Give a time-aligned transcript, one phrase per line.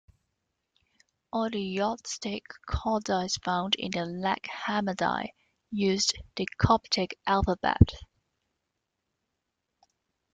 [1.31, 5.29] All the Gnostic codices found in Nag Hammadi
[5.69, 7.93] used the Coptic alphabet.